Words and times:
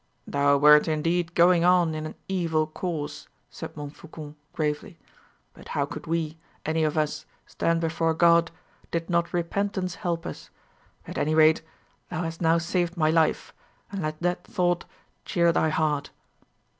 "Thou 0.25 0.57
wert 0.57 0.87
indeed 0.87 1.35
going 1.35 1.63
on 1.63 1.93
in 1.93 2.07
an 2.07 2.15
evil 2.27 2.65
course," 2.65 3.27
said 3.51 3.77
Montfaucon, 3.77 4.35
gravely; 4.51 4.97
"but 5.53 5.67
how 5.77 5.85
could 5.85 6.07
we, 6.07 6.39
any 6.65 6.83
of 6.83 6.97
us, 6.97 7.27
stand 7.45 7.81
before 7.81 8.15
God, 8.15 8.49
did 8.89 9.11
not 9.11 9.31
repentance 9.31 9.93
help 10.01 10.25
us? 10.25 10.49
At 11.07 11.19
any 11.19 11.35
rate, 11.35 11.61
thou 12.09 12.23
hast 12.23 12.41
now 12.41 12.57
saved 12.57 12.97
my 12.97 13.11
life, 13.11 13.53
and 13.91 14.01
let 14.01 14.19
that 14.23 14.43
thought 14.43 14.85
cheer 15.23 15.51
thy 15.51 15.69
heart." 15.69 16.09